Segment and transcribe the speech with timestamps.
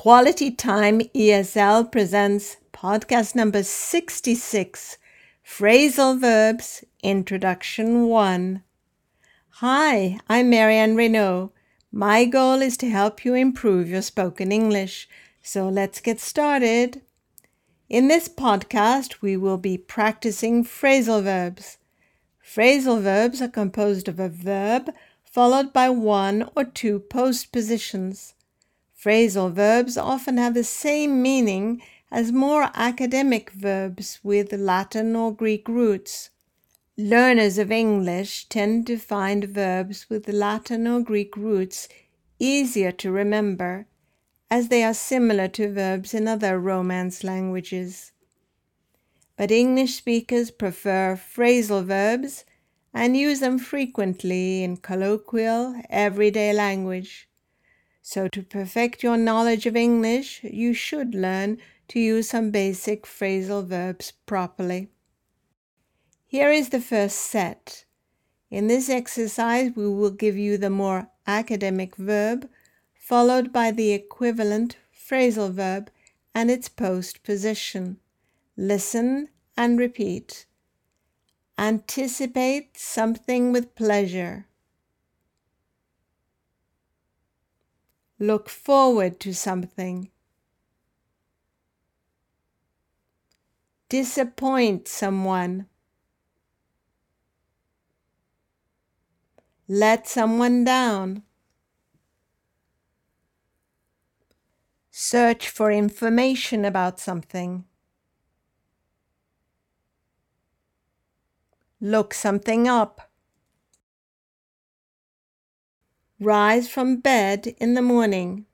[0.00, 4.96] Quality Time ESL presents podcast number 66
[5.46, 8.62] Phrasal Verbs Introduction 1.
[9.56, 11.52] Hi, I'm Marianne Renault.
[11.92, 15.06] My goal is to help you improve your spoken English.
[15.42, 17.02] So let's get started.
[17.90, 21.76] In this podcast, we will be practicing phrasal verbs.
[22.42, 28.32] Phrasal verbs are composed of a verb followed by one or two postpositions.
[29.02, 31.80] Phrasal verbs often have the same meaning
[32.10, 36.28] as more academic verbs with Latin or Greek roots.
[36.98, 41.88] Learners of English tend to find verbs with Latin or Greek roots
[42.38, 43.86] easier to remember
[44.50, 48.12] as they are similar to verbs in other Romance languages.
[49.38, 52.44] But English speakers prefer phrasal verbs
[52.92, 57.29] and use them frequently in colloquial, everyday language.
[58.12, 63.64] So, to perfect your knowledge of English, you should learn to use some basic phrasal
[63.64, 64.88] verbs properly.
[66.26, 67.84] Here is the first set.
[68.50, 72.48] In this exercise, we will give you the more academic verb
[72.94, 75.88] followed by the equivalent phrasal verb
[76.34, 78.00] and its postposition.
[78.56, 80.46] Listen and repeat.
[81.56, 84.48] Anticipate something with pleasure.
[88.22, 90.10] Look forward to something.
[93.88, 95.66] Disappoint someone.
[99.66, 101.22] Let someone down.
[104.90, 107.64] Search for information about something.
[111.80, 113.09] Look something up.
[116.20, 118.44] Rise from bed in the morning.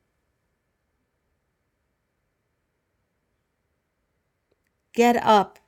[4.93, 5.59] Get up.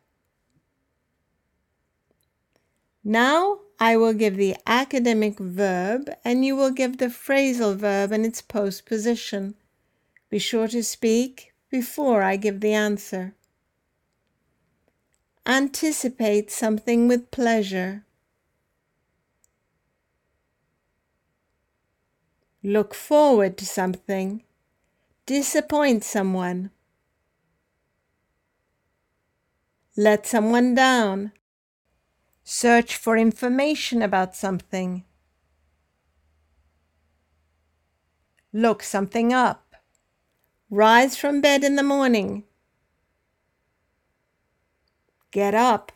[3.04, 8.26] Now I will give the academic verb and you will give the phrasal verb and
[8.26, 9.56] its postposition.
[10.30, 13.36] Be sure to speak before I give the answer.
[15.46, 18.06] Anticipate something with pleasure.
[22.64, 24.44] Look forward to something.
[25.26, 26.72] Disappoint someone.
[29.96, 31.32] Let someone down.
[32.44, 35.04] Search for information about something.
[38.52, 39.76] Look something up.
[40.70, 42.44] Rise from bed in the morning.
[45.32, 45.92] Get up.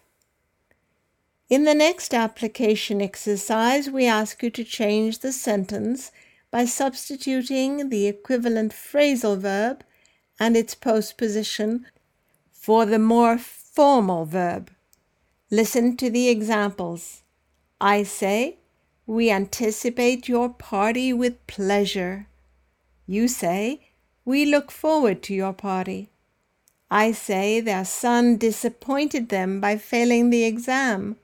[1.49, 6.11] In the next application exercise, we ask you to change the sentence
[6.53, 9.83] by substituting the equivalent phrasal verb
[10.39, 11.83] and its postposition
[12.51, 14.69] for the more formal verb.
[15.49, 17.23] Listen to the examples.
[17.81, 18.57] I say,
[19.07, 22.27] We anticipate your party with pleasure.
[23.07, 23.89] You say,
[24.23, 26.11] we look forward to your party.
[26.91, 31.15] I say their son disappointed them by failing the exam.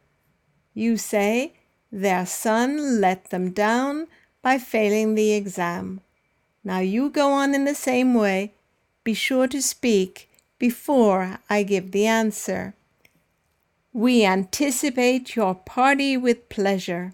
[0.74, 1.54] You say
[1.92, 4.08] their son let them down
[4.42, 6.02] by failing the exam.
[6.64, 8.54] Now you go on in the same way.
[9.04, 12.74] Be sure to speak before I give the answer.
[13.94, 17.14] We anticipate your party with pleasure.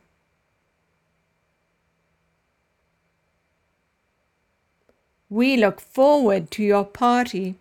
[5.30, 7.56] We look forward to your party.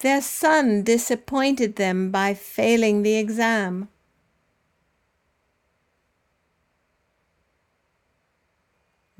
[0.00, 3.88] Their son disappointed them by failing the exam.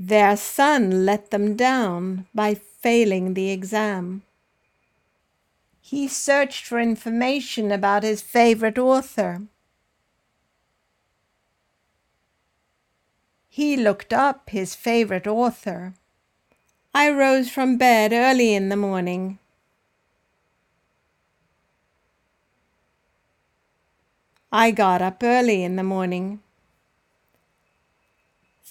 [0.03, 4.23] Their son let them down by failing the exam.
[5.83, 9.43] He searched for information about his favorite author.
[13.51, 15.93] He looked up his favorite author.
[16.95, 19.39] I rose from bed early in the morning.
[24.51, 26.41] I got up early in the morning.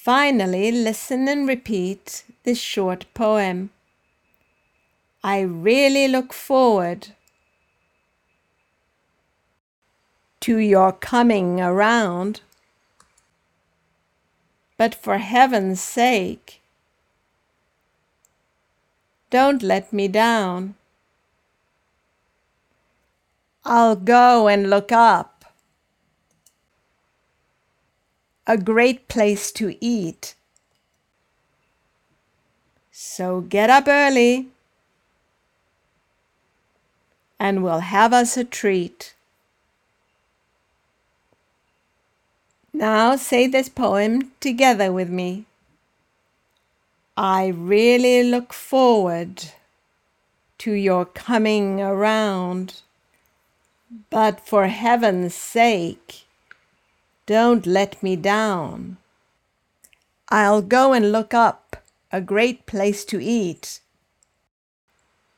[0.02, 3.70] Finally, listen and repeat this short poem.
[5.22, 7.10] I really look forward
[10.40, 12.40] to your coming around.
[14.78, 16.62] But for heaven's sake,
[19.30, 20.76] don't let me down.
[23.66, 25.39] I'll go and look up.
[28.50, 30.34] A great place to eat.
[32.92, 34.48] So get up early
[37.40, 39.14] and we'll have us a treat.
[42.74, 45.46] Now say this poem together with me.
[47.16, 49.52] I really look forward
[50.58, 52.82] to your coming around,
[54.10, 56.26] but for heaven's sake,
[57.30, 58.98] don't let me down.
[60.30, 61.76] I'll go and look up
[62.12, 63.82] a great place to eat.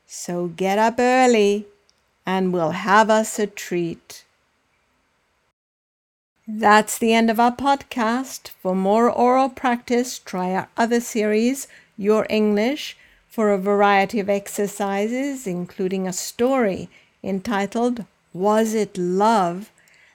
[0.06, 1.66] So get up early
[2.24, 4.24] and we'll have us a treat.
[6.48, 8.48] That's the end of our podcast.
[8.62, 11.68] For more oral practice, try our other series,
[11.98, 12.96] Your English,
[13.28, 16.88] for a variety of exercises, including a story
[17.22, 19.70] entitled Was It Love?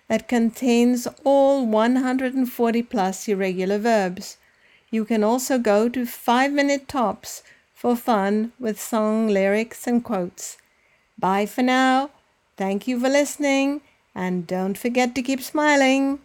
[0.07, 4.37] That contains all 140 plus irregular verbs.
[4.89, 7.43] You can also go to 5 Minute Tops
[7.73, 10.57] for fun with song lyrics and quotes.
[11.19, 12.11] Bye for now.
[12.55, 13.81] Thank you for listening,
[14.15, 16.19] and don't forget to keep smiling.